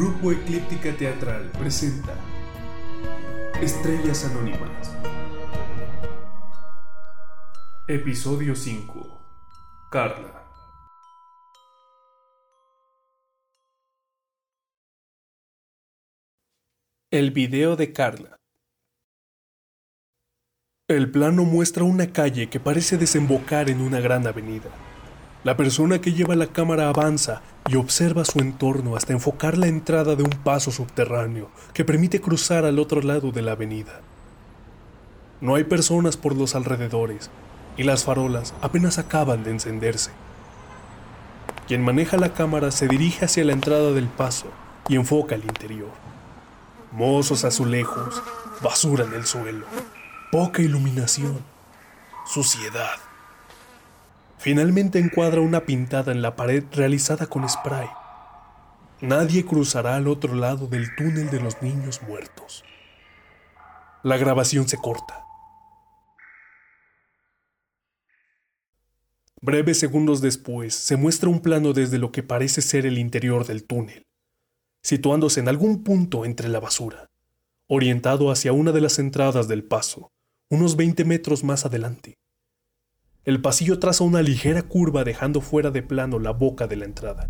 [0.00, 2.14] Grupo Eclíptica Teatral presenta
[3.60, 4.96] Estrellas Anónimas.
[7.86, 9.90] Episodio 5.
[9.92, 10.42] Carla.
[17.10, 18.38] El video de Carla.
[20.88, 24.70] El plano muestra una calle que parece desembocar en una gran avenida.
[25.42, 30.14] La persona que lleva la cámara avanza y observa su entorno hasta enfocar la entrada
[30.14, 34.02] de un paso subterráneo que permite cruzar al otro lado de la avenida.
[35.40, 37.30] No hay personas por los alrededores
[37.78, 40.10] y las farolas apenas acaban de encenderse.
[41.66, 44.48] Quien maneja la cámara se dirige hacia la entrada del paso
[44.88, 45.92] y enfoca el interior.
[46.92, 48.22] Mozos azulejos,
[48.62, 49.64] basura en el suelo,
[50.30, 51.38] poca iluminación,
[52.26, 53.09] suciedad.
[54.40, 57.86] Finalmente encuadra una pintada en la pared realizada con spray.
[59.02, 62.64] Nadie cruzará al otro lado del túnel de los niños muertos.
[64.02, 65.26] La grabación se corta.
[69.42, 73.64] Breves segundos después, se muestra un plano desde lo que parece ser el interior del
[73.64, 74.06] túnel,
[74.82, 77.10] situándose en algún punto entre la basura,
[77.68, 80.12] orientado hacia una de las entradas del paso,
[80.48, 82.16] unos 20 metros más adelante.
[83.26, 87.28] El pasillo traza una ligera curva dejando fuera de plano la boca de la entrada.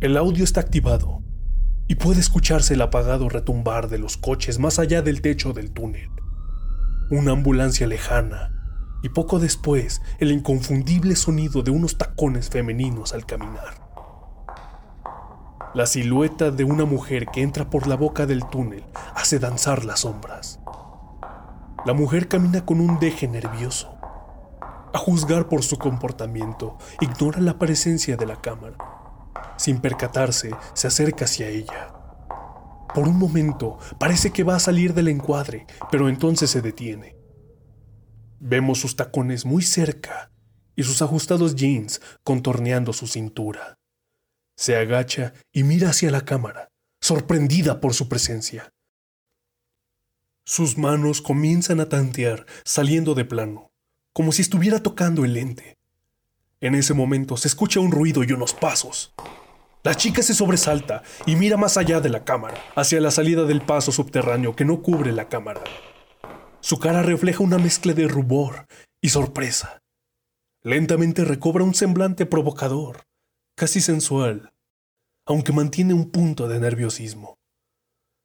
[0.00, 1.22] El audio está activado
[1.88, 6.10] y puede escucharse el apagado retumbar de los coches más allá del techo del túnel.
[7.10, 8.52] Una ambulancia lejana
[9.02, 13.88] y poco después el inconfundible sonido de unos tacones femeninos al caminar.
[15.74, 20.00] La silueta de una mujer que entra por la boca del túnel hace danzar las
[20.00, 20.60] sombras.
[21.86, 23.95] La mujer camina con un deje nervioso
[24.92, 28.76] a juzgar por su comportamiento, ignora la presencia de la cámara.
[29.56, 31.92] Sin percatarse, se acerca hacia ella.
[32.94, 37.16] Por un momento, parece que va a salir del encuadre, pero entonces se detiene.
[38.38, 40.30] Vemos sus tacones muy cerca
[40.74, 43.78] y sus ajustados jeans contorneando su cintura.
[44.56, 46.68] Se agacha y mira hacia la cámara,
[47.00, 48.72] sorprendida por su presencia.
[50.44, 53.72] Sus manos comienzan a tantear, saliendo de plano
[54.16, 55.76] como si estuviera tocando el lente.
[56.62, 59.12] En ese momento se escucha un ruido y unos pasos.
[59.82, 63.60] La chica se sobresalta y mira más allá de la cámara, hacia la salida del
[63.60, 65.62] paso subterráneo que no cubre la cámara.
[66.60, 68.66] Su cara refleja una mezcla de rubor
[69.02, 69.82] y sorpresa.
[70.62, 73.02] Lentamente recobra un semblante provocador,
[73.54, 74.50] casi sensual,
[75.26, 77.36] aunque mantiene un punto de nerviosismo.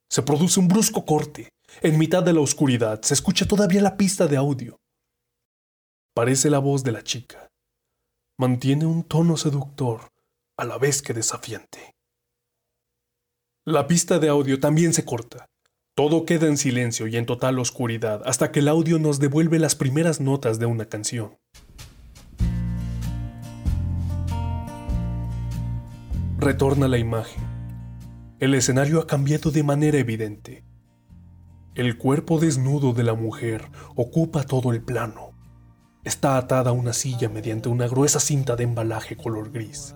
[0.10, 1.50] Se produce un brusco corte.
[1.82, 4.81] En mitad de la oscuridad se escucha todavía la pista de audio.
[6.14, 7.48] Parece la voz de la chica.
[8.38, 10.12] Mantiene un tono seductor,
[10.58, 11.96] a la vez que desafiante.
[13.66, 15.46] La pista de audio también se corta.
[15.96, 19.76] Todo queda en silencio y en total oscuridad hasta que el audio nos devuelve las
[19.76, 21.38] primeras notas de una canción.
[26.38, 27.42] Retorna la imagen.
[28.40, 30.66] El escenario ha cambiado de manera evidente.
[31.74, 35.31] El cuerpo desnudo de la mujer ocupa todo el plano.
[36.04, 39.96] Está atada a una silla mediante una gruesa cinta de embalaje color gris.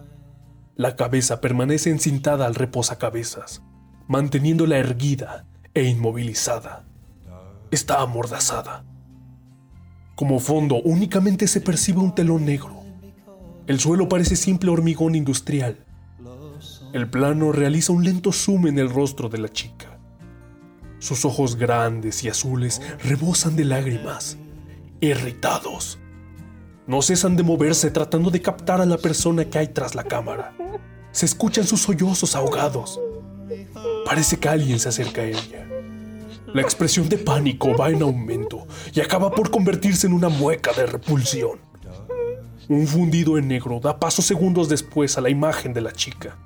[0.75, 3.63] La cabeza permanece encintada al reposacabezas,
[4.07, 6.85] manteniéndola erguida e inmovilizada.
[7.71, 8.85] Está amordazada.
[10.15, 12.83] Como fondo únicamente se percibe un telón negro.
[13.65, 15.85] El suelo parece simple hormigón industrial.
[16.93, 19.97] El plano realiza un lento zoom en el rostro de la chica.
[20.99, 24.37] Sus ojos grandes y azules rebosan de lágrimas
[25.01, 25.99] irritados.
[26.87, 30.55] No cesan de moverse tratando de captar a la persona que hay tras la cámara.
[31.11, 32.99] Se escuchan sus sollozos ahogados.
[34.05, 35.67] Parece que alguien se acerca a ella.
[36.53, 40.85] La expresión de pánico va en aumento y acaba por convertirse en una mueca de
[40.85, 41.59] repulsión.
[42.67, 46.37] Un fundido en negro da paso segundos después a la imagen de la chica.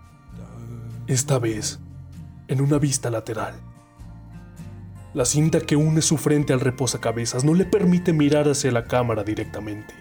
[1.07, 1.79] Esta vez,
[2.47, 3.68] en una vista lateral.
[5.13, 9.23] La cinta que une su frente al reposacabezas no le permite mirar hacia la cámara
[9.23, 9.95] directamente.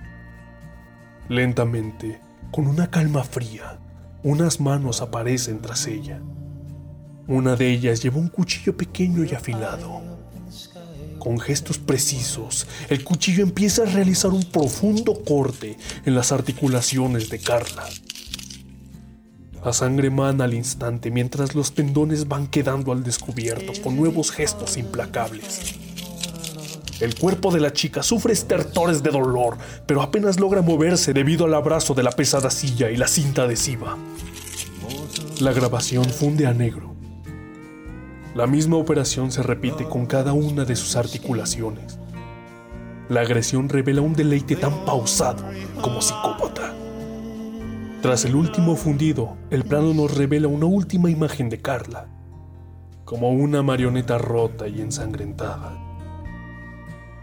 [1.30, 2.20] Lentamente,
[2.50, 3.78] con una calma fría,
[4.22, 6.20] unas manos aparecen tras ella.
[7.26, 10.02] Una de ellas lleva un cuchillo pequeño y afilado.
[11.18, 17.38] Con gestos precisos, el cuchillo empieza a realizar un profundo corte en las articulaciones de
[17.38, 17.84] Carla.
[19.68, 24.78] La sangre mana al instante mientras los tendones van quedando al descubierto con nuevos gestos
[24.78, 25.74] implacables.
[27.00, 31.52] El cuerpo de la chica sufre estertores de dolor, pero apenas logra moverse debido al
[31.52, 33.98] abrazo de la pesada silla y la cinta adhesiva.
[35.38, 36.94] La grabación funde a negro
[38.34, 41.98] La misma operación se repite con cada una de sus articulaciones.
[43.10, 45.44] La agresión revela un deleite tan pausado
[45.82, 46.87] como psicópata.
[48.00, 52.06] Tras el último fundido, el plano nos revela una última imagen de Carla,
[53.04, 55.76] como una marioneta rota y ensangrentada.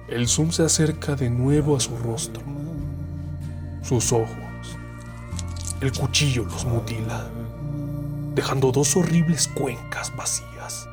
[0.09, 2.43] El zoom se acerca de nuevo a su rostro,
[3.83, 4.27] sus ojos.
[5.79, 7.25] El cuchillo los mutila,
[8.33, 10.89] dejando dos horribles cuencas vacías.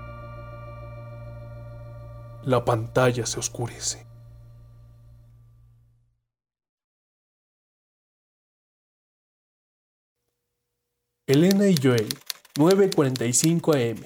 [2.45, 4.12] La pantalla se oscurece.
[11.33, 12.09] Elena y Joel,
[12.57, 14.05] 9.45 am.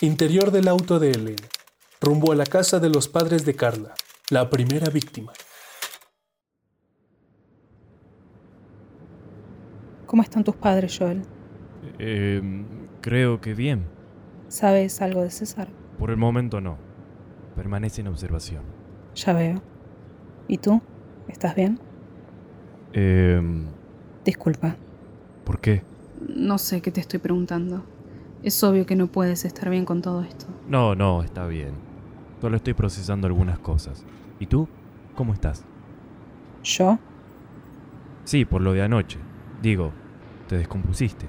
[0.00, 1.46] Interior del auto de Elena,
[2.00, 3.94] rumbo a la casa de los padres de Carla,
[4.28, 5.32] la primera víctima.
[10.06, 11.22] ¿Cómo están tus padres, Joel?
[12.00, 12.42] Eh,
[13.00, 13.86] creo que bien.
[14.48, 15.68] ¿Sabes algo de César?
[15.96, 16.76] Por el momento no.
[17.54, 18.64] Permanece en observación.
[19.14, 19.62] Ya veo.
[20.48, 20.82] ¿Y tú?
[21.28, 21.78] ¿Estás bien?
[22.92, 23.40] Eh,
[24.24, 24.76] Disculpa.
[25.44, 25.93] ¿Por qué?
[26.28, 27.84] No sé qué te estoy preguntando.
[28.42, 30.46] Es obvio que no puedes estar bien con todo esto.
[30.68, 31.72] No, no, está bien.
[32.40, 34.04] Solo estoy procesando algunas cosas.
[34.38, 34.68] ¿Y tú?
[35.14, 35.64] ¿Cómo estás?
[36.62, 36.98] ¿Yo?
[38.24, 39.18] Sí, por lo de anoche.
[39.62, 39.92] Digo,
[40.48, 41.26] te descompusiste.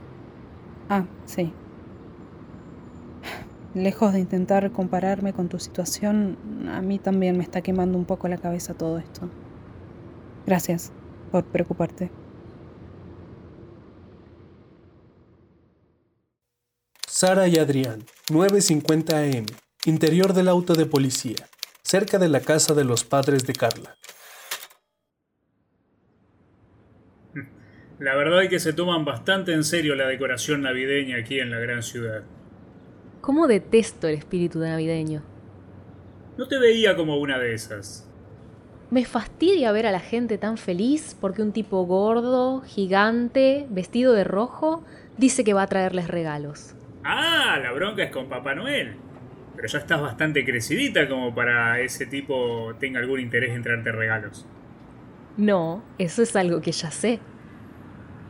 [0.89, 1.53] Ah, sí.
[3.73, 6.37] Lejos de intentar compararme con tu situación,
[6.69, 9.29] a mí también me está quemando un poco la cabeza todo esto.
[10.45, 10.93] Gracias
[11.31, 12.09] por preocuparte.
[17.17, 19.45] Sara y Adrián, 9.50 am.
[19.85, 21.47] Interior del auto de policía,
[21.81, 23.95] cerca de la casa de los padres de Carla.
[27.99, 31.59] La verdad es que se toman bastante en serio la decoración navideña aquí en la
[31.59, 32.23] gran ciudad.
[33.21, 35.23] ¿Cómo detesto el espíritu navideño?
[36.37, 38.09] No te veía como una de esas.
[38.91, 44.25] Me fastidia ver a la gente tan feliz porque un tipo gordo, gigante, vestido de
[44.25, 44.83] rojo,
[45.17, 46.75] dice que va a traerles regalos.
[47.07, 48.95] Ah, la bronca es con Papá Noel.
[49.55, 54.45] Pero ya estás bastante crecidita como para ese tipo tenga algún interés en traerte regalos.
[55.37, 57.19] No, eso es algo que ya sé.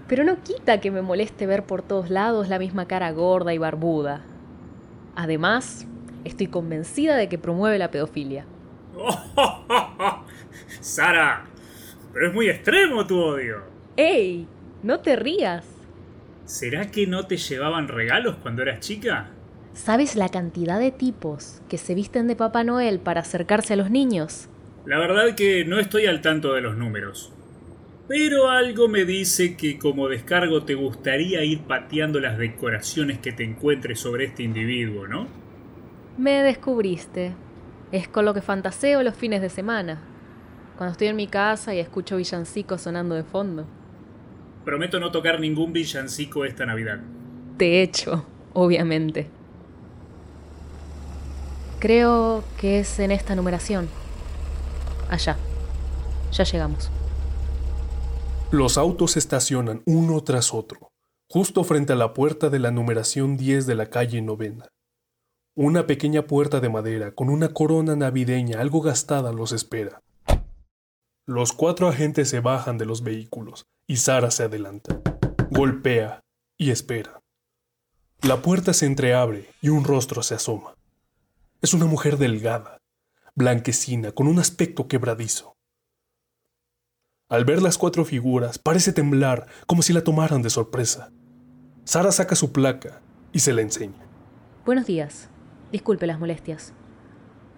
[0.08, 3.58] Pero no quita que me moleste ver por todos lados la misma cara gorda y
[3.58, 4.22] barbuda.
[5.16, 5.88] Además,
[6.26, 8.46] estoy convencida de que promueve la pedofilia.
[10.82, 11.46] Sara,
[12.14, 13.64] pero es muy extremo tu odio.
[13.96, 14.48] ¡Ey!
[14.84, 15.75] No te rías.
[16.46, 19.32] ¿Será que no te llevaban regalos cuando eras chica?
[19.74, 23.90] ¿Sabes la cantidad de tipos que se visten de Papá Noel para acercarse a los
[23.90, 24.48] niños?
[24.86, 27.34] La verdad que no estoy al tanto de los números.
[28.08, 33.44] Pero algo me dice que como descargo te gustaría ir pateando las decoraciones que te
[33.44, 35.28] encuentres sobre este individuo, ¿no?
[36.20, 37.34] Me descubriste.
[37.92, 40.00] Es con lo que fantaseo los fines de semana.
[40.78, 43.66] Cuando estoy en mi casa y escucho villancicos sonando de fondo.
[44.66, 46.98] Prometo no tocar ningún villancico esta Navidad.
[47.56, 49.28] De hecho, obviamente.
[51.78, 53.88] Creo que es en esta numeración.
[55.08, 55.38] Allá.
[56.32, 56.90] Ya llegamos.
[58.50, 60.90] Los autos se estacionan uno tras otro,
[61.30, 64.68] justo frente a la puerta de la numeración 10 de la calle Novena.
[65.56, 70.02] Una pequeña puerta de madera con una corona navideña algo gastada los espera.
[71.28, 75.00] Los cuatro agentes se bajan de los vehículos y Sara se adelanta.
[75.52, 76.22] Golpea
[76.58, 77.22] y espera.
[78.22, 80.76] La puerta se entreabre y un rostro se asoma.
[81.62, 82.80] Es una mujer delgada,
[83.36, 85.56] blanquecina, con un aspecto quebradizo.
[87.30, 91.12] Al ver las cuatro figuras, parece temblar como si la tomaran de sorpresa.
[91.84, 93.02] Sara saca su placa
[93.32, 94.08] y se la enseña.
[94.66, 95.30] Buenos días.
[95.72, 96.74] Disculpe las molestias.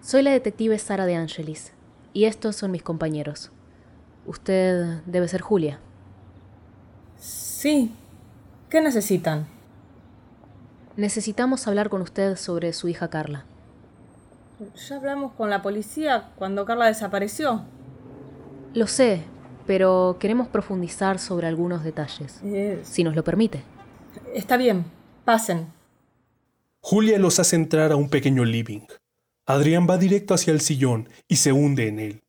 [0.00, 1.72] Soy la detective Sara de Angelis
[2.12, 3.52] y estos son mis compañeros.
[4.26, 5.80] Usted debe ser Julia.
[7.18, 7.92] Sí.
[8.70, 9.46] ¿Qué necesitan?
[10.96, 13.44] Necesitamos hablar con usted sobre su hija Carla.
[14.88, 17.62] Ya hablamos con la policía cuando Carla desapareció.
[18.74, 19.22] Lo sé,
[19.66, 22.40] pero queremos profundizar sobre algunos detalles.
[22.44, 23.62] Eh, Si nos lo permite.
[24.34, 24.84] está bien,
[25.24, 25.68] pasen.
[26.80, 28.82] Julia los hace entrar a un pequeño living.
[29.46, 32.22] Adrián va directo hacia el sillón y se hunde en él.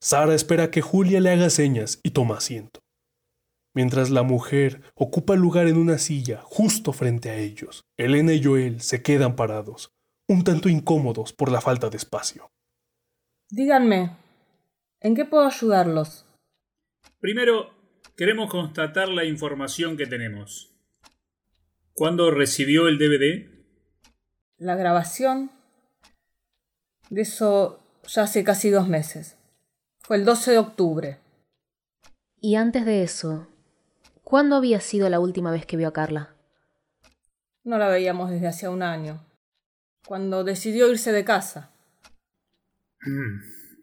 [0.00, 2.80] Sara espera que Julia le haga señas y toma asiento.
[3.78, 8.80] Mientras la mujer ocupa lugar en una silla justo frente a ellos, Elena y Joel
[8.80, 9.92] se quedan parados,
[10.26, 12.50] un tanto incómodos por la falta de espacio.
[13.48, 14.16] Díganme,
[14.98, 16.26] ¿en qué puedo ayudarlos?
[17.20, 17.70] Primero,
[18.16, 20.74] queremos constatar la información que tenemos.
[21.92, 23.48] ¿Cuándo recibió el DVD?
[24.56, 25.52] La grabación.
[27.10, 29.38] De eso ya hace casi dos meses.
[30.00, 31.18] Fue el 12 de octubre.
[32.40, 33.46] Y antes de eso,
[34.28, 36.36] ¿cuándo había sido la última vez que vio a Carla?
[37.64, 39.24] No la veíamos desde hacía un año.
[40.06, 41.72] Cuando decidió irse de casa.
[43.00, 43.40] Mm,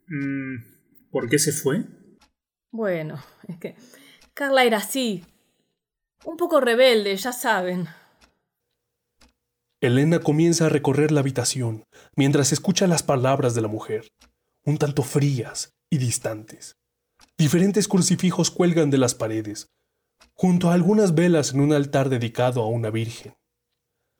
[0.07, 1.85] mm, ¿Por qué se fue?
[2.71, 3.75] Bueno, es que
[4.35, 5.25] Carla era así.
[6.23, 7.87] Un poco rebelde, ya saben.
[9.81, 11.83] Elena comienza a recorrer la habitación
[12.15, 14.07] mientras escucha las palabras de la mujer,
[14.63, 16.75] un tanto frías y distantes.
[17.35, 19.67] Diferentes crucifijos cuelgan de las paredes,
[20.33, 23.35] junto a algunas velas en un altar dedicado a una virgen.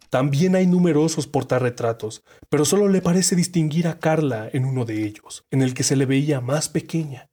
[0.10, 5.46] También hay numerosos portarretratos, pero solo le parece distinguir a Carla en uno de ellos,
[5.52, 7.30] en el que se le veía más pequeña.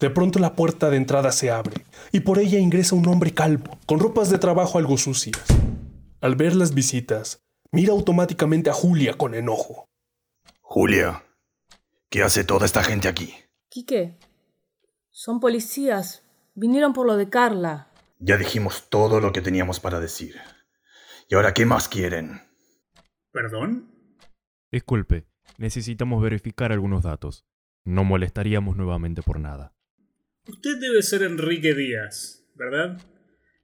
[0.00, 3.78] De pronto la puerta de entrada se abre y por ella ingresa un hombre calvo,
[3.86, 5.44] con ropas de trabajo algo sucias.
[6.20, 9.86] Al ver las visitas, mira automáticamente a Julia con enojo.
[10.62, 11.22] Julia,
[12.08, 13.34] ¿qué hace toda esta gente aquí?
[13.68, 14.16] Quique,
[15.10, 16.23] son policías.
[16.54, 17.90] Vinieron por lo de Carla.
[18.18, 20.36] Ya dijimos todo lo que teníamos para decir.
[21.28, 22.42] ¿Y ahora qué más quieren?
[23.32, 23.90] ¿Perdón?
[24.70, 25.26] Disculpe,
[25.58, 27.44] necesitamos verificar algunos datos.
[27.84, 29.74] No molestaríamos nuevamente por nada.
[30.46, 33.00] Usted debe ser Enrique Díaz, ¿verdad?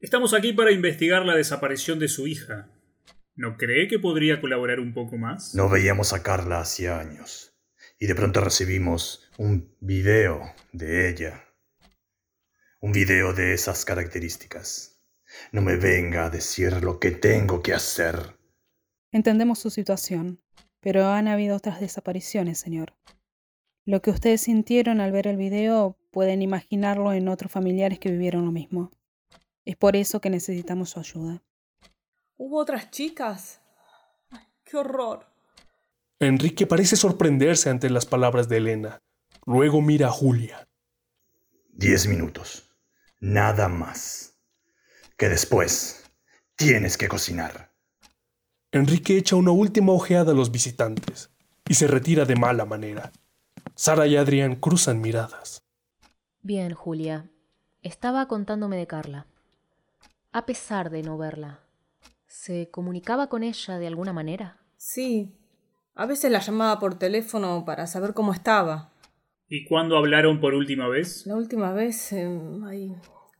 [0.00, 2.70] Estamos aquí para investigar la desaparición de su hija.
[3.36, 5.54] ¿No cree que podría colaborar un poco más?
[5.54, 7.54] No veíamos a Carla hacía años.
[7.98, 11.44] Y de pronto recibimos un video de ella.
[12.82, 14.98] Un video de esas características.
[15.52, 18.38] No me venga a decir lo que tengo que hacer.
[19.12, 20.40] Entendemos su situación,
[20.80, 22.94] pero han habido otras desapariciones, señor.
[23.84, 28.46] Lo que ustedes sintieron al ver el video pueden imaginarlo en otros familiares que vivieron
[28.46, 28.90] lo mismo.
[29.66, 31.42] Es por eso que necesitamos su ayuda.
[32.38, 33.60] ¿Hubo otras chicas?
[34.30, 35.26] Ay, ¡Qué horror!
[36.18, 39.02] Enrique parece sorprenderse ante las palabras de Elena.
[39.44, 40.66] Luego mira a Julia.
[41.68, 42.69] Diez minutos.
[43.20, 44.34] Nada más.
[45.16, 46.10] Que después
[46.56, 47.70] tienes que cocinar.
[48.72, 51.30] Enrique echa una última ojeada a los visitantes
[51.68, 53.12] y se retira de mala manera.
[53.74, 55.62] Sara y Adrián cruzan miradas.
[56.42, 57.28] Bien, Julia.
[57.82, 59.26] Estaba contándome de Carla.
[60.32, 61.60] A pesar de no verla,
[62.26, 64.58] ¿se comunicaba con ella de alguna manera?
[64.76, 65.34] Sí.
[65.94, 68.92] A veces la llamaba por teléfono para saber cómo estaba.
[69.52, 71.26] ¿Y cuándo hablaron por última vez?
[71.26, 72.94] La última vez, eh, ay,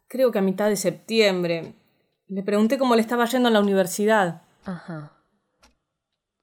[0.08, 1.74] creo que a mitad de septiembre.
[2.26, 4.42] Le pregunté cómo le estaba yendo en la universidad.
[4.64, 5.12] Ajá.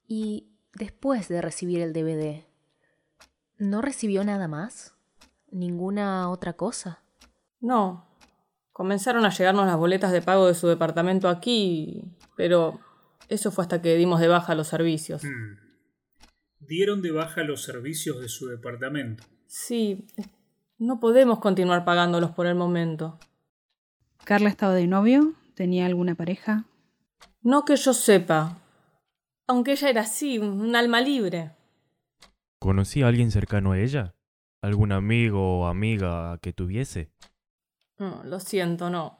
[0.06, 2.46] Y después de recibir el DVD,
[3.58, 4.94] ¿no recibió nada más?
[5.50, 7.02] ¿Ninguna otra cosa?
[7.60, 8.08] No.
[8.72, 12.04] Comenzaron a llegarnos las boletas de pago de su departamento aquí,
[12.38, 12.80] pero
[13.28, 15.24] eso fue hasta que dimos de baja los servicios.
[15.24, 15.58] Hmm.
[16.60, 19.24] Dieron de baja los servicios de su departamento.
[19.48, 20.06] Sí,
[20.76, 23.18] no podemos continuar pagándolos por el momento.
[24.24, 25.32] ¿Carla estaba de novio?
[25.54, 26.66] ¿Tenía alguna pareja?
[27.40, 28.58] No que yo sepa.
[29.46, 31.52] Aunque ella era así, un alma libre.
[32.58, 34.14] ¿Conocía a alguien cercano a ella?
[34.60, 37.10] ¿Algún amigo o amiga que tuviese?
[37.98, 39.18] No, lo siento, no.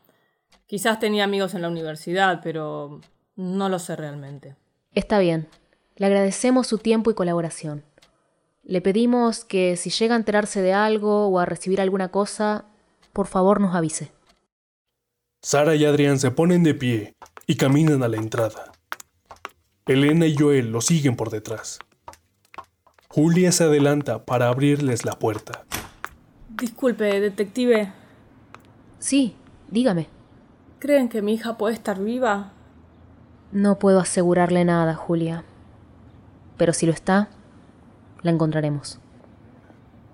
[0.67, 3.01] Quizás tenía amigos en la universidad, pero
[3.35, 4.57] no lo sé realmente.
[4.93, 5.49] Está bien.
[5.97, 7.88] Le agradecemos su tiempo y colaboración.
[8.69, 12.67] Le pedimos que si llega a enterarse de algo o a recibir alguna cosa,
[13.15, 14.13] por favor nos avise.
[15.43, 17.15] Sara y Adrián se ponen de pie
[17.47, 18.73] y caminan a la entrada.
[19.87, 21.79] Elena y Joel lo siguen por detrás.
[23.09, 25.65] Julia se adelanta para abrirles la puerta.
[26.51, 27.95] Disculpe, detective.
[28.99, 29.35] Sí,
[29.71, 30.09] dígame.
[30.79, 32.53] ¿Creen que mi hija puede estar viva?
[33.51, 35.45] No puedo asegurarle nada, Julia.
[36.59, 37.31] Pero si lo está,
[38.29, 39.01] la encontraremos.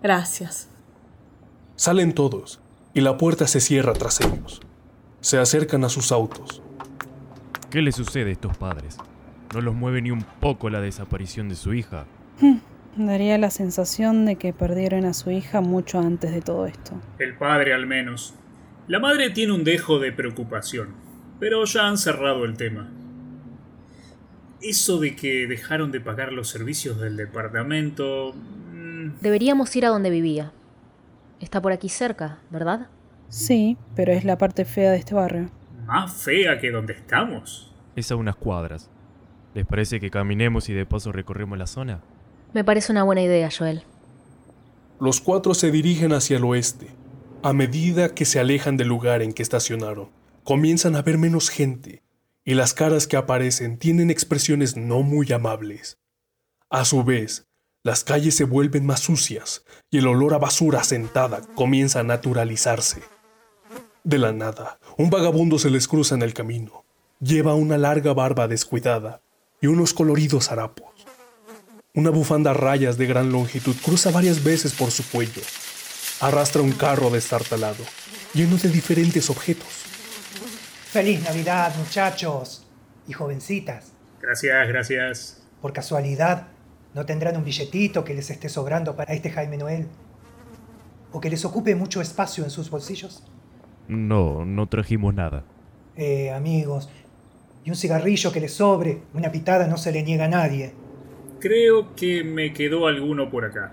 [0.03, 0.69] Gracias.
[1.75, 2.61] Salen todos
[2.95, 4.61] y la puerta se cierra tras ellos.
[5.21, 6.63] Se acercan a sus autos.
[7.71, 8.99] ¿Qué le sucede a estos padres?
[9.53, 12.07] No los mueve ni un poco la desaparición de su hija.
[12.97, 16.93] Daría la sensación de que perdieron a su hija mucho antes de todo esto.
[17.19, 18.35] El padre al menos.
[18.87, 20.95] La madre tiene un dejo de preocupación,
[21.41, 22.93] pero ya han cerrado el tema.
[24.63, 28.35] Eso de que dejaron de pagar los servicios del departamento...
[28.73, 30.53] mm, Deberíamos ir a donde vivía.
[31.41, 32.89] Está por aquí cerca, ¿verdad?
[33.29, 35.51] Sí, pero es la parte fea de este barrio.
[35.87, 37.75] más fea que donde estamos.
[37.97, 38.89] Es a unas cuadras.
[39.55, 42.01] ¿Les parece que caminemos y de paso recorremos la zona?
[42.55, 43.83] Me parece una buena idea, Joel.
[45.01, 46.89] Los cuatro se dirigen hacia el oeste.
[47.43, 50.09] A medida que se alejan del lugar en que estacionaron,
[50.45, 52.03] comienzan a ver menos gente
[52.45, 55.99] y las caras que aparecen tienen expresiones no muy amables.
[56.71, 57.47] A su vez,
[57.83, 63.03] las calles se vuelven más sucias y el olor a basura sentada comienza a naturalizarse.
[64.05, 66.85] De la nada, un vagabundo se les cruza en el camino.
[67.21, 69.23] Lleva una larga barba descuidada
[69.61, 70.91] y unos coloridos harapos.
[71.95, 75.43] Una bufanda a rayas de gran longitud cruza varias veces por su cuello.
[76.21, 77.85] Arrastra un carro destartalado,
[78.35, 79.84] lleno de diferentes objetos.
[80.95, 82.65] Feliz Navidad, muchachos
[83.09, 83.95] y jovencitas.
[84.23, 85.43] Gracias, gracias.
[85.61, 86.47] Por casualidad,
[86.95, 89.89] ¿no tendrán un billetito que les esté sobrando para este Jaime Noel?
[91.11, 93.25] ¿O que les ocupe mucho espacio en sus bolsillos?
[93.89, 95.43] No, no trajimos nada.
[95.97, 96.89] Eh, amigos,
[97.65, 100.75] y un cigarrillo que le sobre, una pitada no se le niega a nadie.
[101.41, 103.73] Creo que me quedó alguno por acá.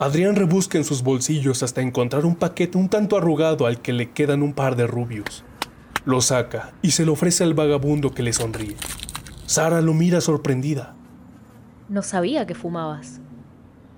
[0.00, 4.10] Adrián rebusca en sus bolsillos hasta encontrar un paquete un tanto arrugado al que le
[4.10, 5.44] quedan un par de rubios.
[6.06, 8.76] Lo saca y se lo ofrece al vagabundo que le sonríe.
[9.46, 10.94] Sara lo mira sorprendida.
[11.88, 13.20] No sabía que fumabas.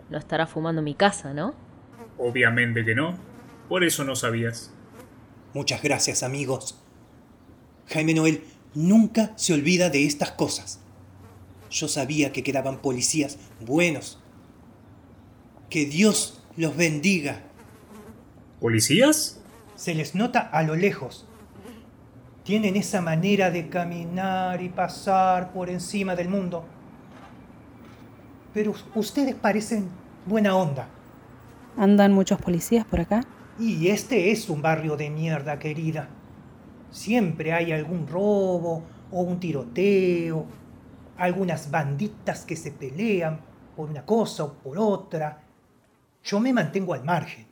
[0.09, 1.55] No estará fumando en mi casa, ¿no?
[2.17, 3.15] Obviamente que no.
[3.69, 4.73] Por eso no sabías.
[5.53, 6.83] Muchas gracias, amigos.
[7.89, 8.43] Jaime Noel
[8.75, 10.81] nunca se olvida de estas cosas.
[11.71, 14.19] Yo sabía que quedaban policías buenos.
[15.69, 17.43] Que Dios los bendiga.
[18.61, 19.43] ¿Policías?
[19.77, 21.28] Se les nota a lo lejos.
[22.49, 26.65] Tienen esa manera de caminar y pasar por encima del mundo.
[28.55, 29.91] Pero ustedes parecen
[30.25, 30.89] buena onda.
[31.77, 33.21] ¿Andan muchos policías por acá?
[33.59, 36.09] Y este es un barrio de mierda, querida.
[36.91, 40.47] Siempre hay algún robo o un tiroteo,
[41.19, 43.41] algunas banditas que se pelean
[43.77, 45.43] por una cosa o por otra.
[46.25, 47.47] Yo me mantengo al margen.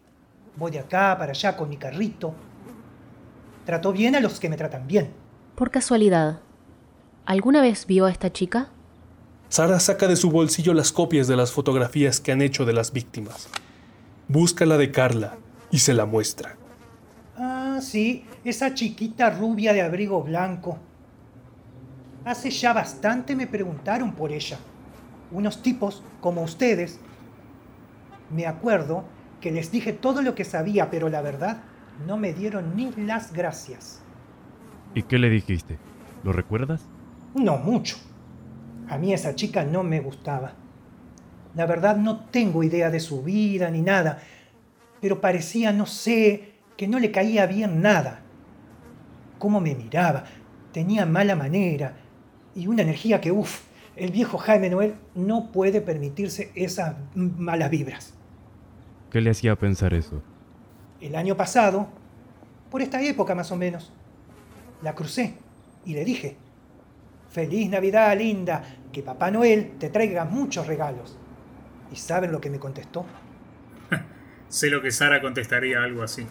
[0.56, 2.34] Voy de acá para allá con mi carrito.
[3.66, 5.08] Trato bien a los que me tratan bien.
[5.56, 6.38] Por casualidad,
[7.24, 8.68] ¿alguna vez vio a esta chica?
[9.48, 12.92] Sara saca de su bolsillo las copias de las fotografías que han hecho de las
[12.92, 13.48] víctimas.
[14.28, 15.36] Busca la de Carla
[15.72, 16.54] y se la muestra.
[17.36, 20.78] Ah, sí, esa chiquita rubia de abrigo blanco.
[22.24, 24.58] Hace ya bastante me preguntaron por ella.
[25.32, 27.00] Unos tipos como ustedes.
[28.30, 29.04] Me acuerdo
[29.40, 31.64] que les dije todo lo que sabía, pero la verdad
[32.06, 34.02] no me dieron ni las gracias.
[34.94, 35.78] ¿Y qué le dijiste?
[36.24, 36.86] ¿Lo recuerdas?
[37.34, 37.96] No mucho.
[38.88, 40.52] A mí esa chica no me gustaba.
[41.54, 44.20] La verdad no tengo idea de su vida ni nada,
[45.00, 48.20] pero parecía, no sé, que no le caía bien nada.
[49.38, 50.24] Cómo me miraba,
[50.72, 51.94] tenía mala manera
[52.54, 53.64] y una energía que, uff,
[53.96, 58.14] el viejo Jaime Noel no puede permitirse esas malas vibras.
[59.10, 60.22] ¿Qué le hacía pensar eso?
[61.00, 61.88] El año pasado,
[62.70, 63.92] por esta época más o menos,
[64.82, 65.34] la crucé
[65.84, 66.36] y le dije,
[67.30, 71.18] Feliz Navidad, linda, que Papá Noel te traiga muchos regalos.
[71.92, 73.04] ¿Y saben lo que me contestó?
[74.48, 76.26] sé lo que Sara contestaría algo así.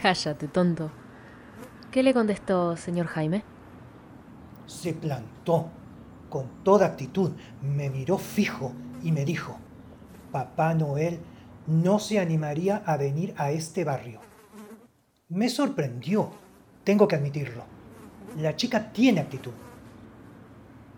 [0.00, 0.90] Cállate, tonto.
[1.90, 3.42] ¿Qué le contestó, señor Jaime?
[4.66, 5.68] Se plantó
[6.28, 8.72] con toda actitud, me miró fijo
[9.02, 9.58] y me dijo,
[10.30, 11.18] Papá Noel
[11.70, 14.20] no se animaría a venir a este barrio.
[15.28, 16.30] Me sorprendió,
[16.82, 17.62] tengo que admitirlo.
[18.38, 19.52] La chica tiene actitud.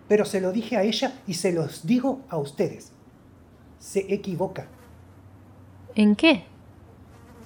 [0.08, 2.92] Pero se lo dije a ella y se los digo a ustedes.
[3.78, 4.66] Se equivoca.
[5.94, 6.44] ¿En qué?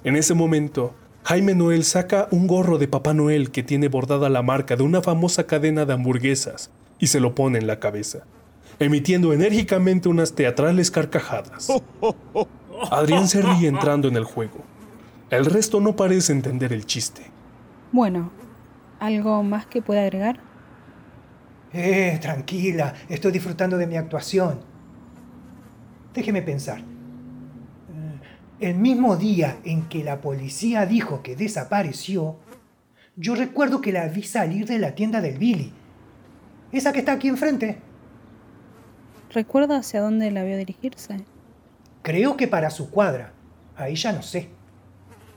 [0.03, 4.41] En ese momento, Jaime Noel saca un gorro de Papá Noel que tiene bordada la
[4.41, 8.19] marca de una famosa cadena de hamburguesas y se lo pone en la cabeza,
[8.79, 11.67] emitiendo enérgicamente unas teatrales carcajadas.
[12.91, 14.59] Adrián se ríe entrando en el juego.
[15.29, 17.23] El resto no parece entender el chiste.
[17.91, 18.31] Bueno,
[18.99, 20.39] ¿algo más que pueda agregar?
[21.73, 24.59] Eh, tranquila, estoy disfrutando de mi actuación.
[26.13, 26.81] Déjeme pensar.
[28.59, 32.37] El mismo día en que la policía dijo que desapareció,
[33.15, 35.71] yo recuerdo que la vi salir de la tienda del Billy.
[36.71, 37.77] Esa que está aquí enfrente.
[39.31, 41.23] ¿Recuerda hacia dónde la vio dirigirse?
[42.07, 43.33] Creo que para su cuadra.
[43.75, 44.47] Ahí ya no sé.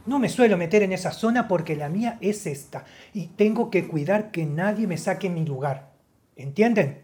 [0.06, 3.88] No me suelo meter en esa zona porque la mía es esta y tengo que
[3.88, 5.90] cuidar que nadie me saque mi lugar.
[6.36, 7.02] ¿Entienden?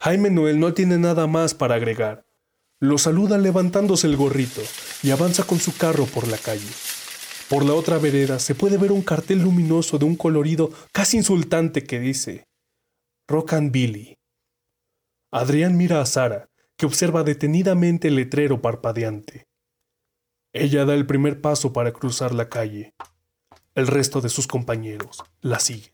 [0.00, 2.24] Jaime Noel no tiene nada más para agregar.
[2.80, 4.62] Lo saluda levantándose el gorrito
[5.04, 6.70] y avanza con su carro por la calle.
[7.48, 11.84] Por la otra vereda se puede ver un cartel luminoso de un colorido casi insultante
[11.84, 12.48] que dice
[13.28, 14.16] Rock and Billy.
[15.30, 16.48] Adrián mira a Sara,
[16.82, 19.46] que observa detenidamente el letrero parpadeante.
[20.52, 22.92] Ella da el primer paso para cruzar la calle.
[23.76, 25.92] El resto de sus compañeros la siguen.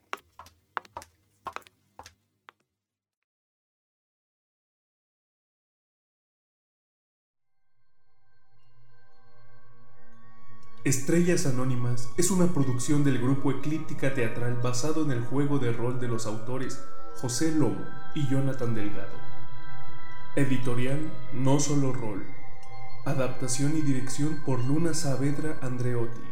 [10.85, 16.01] Estrellas Anónimas es una producción del grupo Eclíptica Teatral basado en el juego de rol
[16.01, 16.83] de los autores
[17.17, 19.28] José Lobo y Jonathan Delgado.
[20.39, 21.01] Editorial
[21.33, 22.25] No Solo Rol.
[23.05, 26.23] Adaptación y dirección por Luna Saavedra Andreotti.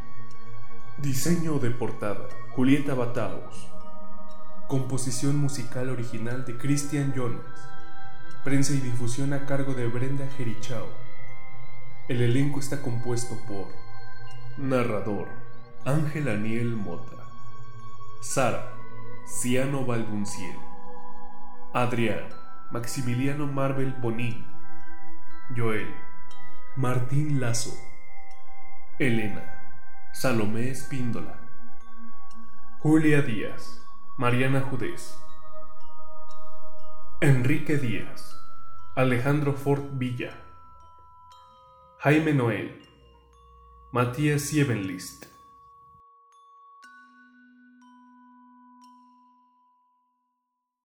[0.98, 3.68] Diseño de portada Julieta Bataos.
[4.68, 7.40] Composición musical original de Christian Jonas.
[8.44, 10.86] Prensa y difusión a cargo de Brenda Jerichao.
[12.06, 13.66] El elenco está compuesto por
[14.56, 15.26] Narrador
[15.84, 17.24] Ángel Aniel Mota.
[18.20, 18.72] Sara
[19.26, 20.56] Ciano Balbunciel.
[21.72, 24.44] Adrián Maximiliano Marvel Bonín.
[25.56, 25.94] Joel
[26.76, 27.74] Martín Lazo.
[28.98, 29.44] Elena
[30.12, 31.38] Salomé Espíndola.
[32.80, 33.82] Julia Díaz
[34.16, 35.18] Mariana Judés.
[37.20, 38.36] Enrique Díaz
[38.94, 40.32] Alejandro Fort Villa.
[41.98, 42.82] Jaime Noel
[43.92, 45.26] Matías Siebenlist,